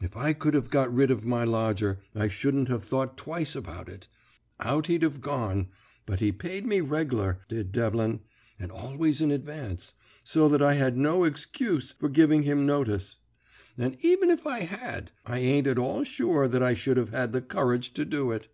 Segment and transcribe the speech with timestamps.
[0.00, 3.88] "If I could have got rid of my lodger I shouldn't have thought twice about
[3.88, 4.06] it;
[4.60, 5.66] out he'd have gone;
[6.06, 8.20] but he paid me reg'lar, did Devlin,
[8.60, 13.18] and always in advance, so that I had no egscuse for giving him notice.
[13.76, 17.32] And even if I had, I ain't at all sure that I should have had
[17.32, 18.46] the courage to do it.